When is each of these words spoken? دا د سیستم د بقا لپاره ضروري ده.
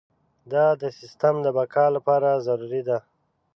دا 0.51 0.65
د 0.81 0.83
سیستم 0.99 1.35
د 1.45 1.47
بقا 1.57 1.85
لپاره 1.95 2.29
ضروري 2.47 2.81
ده. 2.87 2.97